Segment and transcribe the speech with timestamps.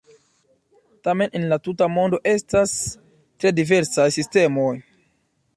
[1.07, 2.75] Tamen en la tuta mondo estas
[3.45, 4.75] tre diversaj sistemoj.